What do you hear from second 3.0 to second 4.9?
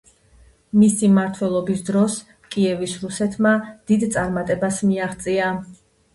რუსეთმა დიდ წარმატებას